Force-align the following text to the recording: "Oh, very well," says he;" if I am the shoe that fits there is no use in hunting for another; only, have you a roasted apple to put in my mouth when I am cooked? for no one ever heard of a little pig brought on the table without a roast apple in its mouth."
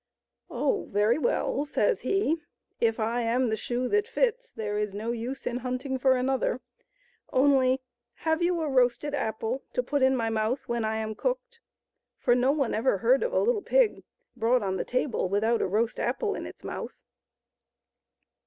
"Oh, 0.49 0.87
very 0.89 1.19
well," 1.19 1.63
says 1.63 1.99
he;" 2.01 2.41
if 2.89 2.99
I 2.99 3.21
am 3.21 3.49
the 3.49 3.55
shoe 3.55 3.87
that 3.89 4.07
fits 4.07 4.51
there 4.51 4.79
is 4.79 4.95
no 4.95 5.11
use 5.11 5.45
in 5.45 5.57
hunting 5.57 5.99
for 5.99 6.15
another; 6.17 6.59
only, 7.31 7.81
have 8.25 8.41
you 8.41 8.61
a 8.61 8.67
roasted 8.67 9.13
apple 9.13 9.61
to 9.73 9.83
put 9.83 10.01
in 10.01 10.15
my 10.15 10.31
mouth 10.31 10.67
when 10.67 10.83
I 10.83 10.95
am 10.97 11.13
cooked? 11.13 11.59
for 12.17 12.33
no 12.33 12.51
one 12.51 12.73
ever 12.73 12.97
heard 12.97 13.21
of 13.21 13.31
a 13.31 13.37
little 13.39 13.61
pig 13.61 14.03
brought 14.35 14.63
on 14.63 14.75
the 14.77 14.83
table 14.83 15.29
without 15.29 15.61
a 15.61 15.67
roast 15.67 15.99
apple 15.99 16.33
in 16.33 16.47
its 16.47 16.63
mouth." 16.63 16.97